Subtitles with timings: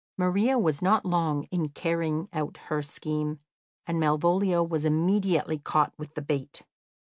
[0.17, 3.39] Maria was not long in carrying out her scheme,
[3.85, 6.63] and Malvolio was immediately caught with the bait.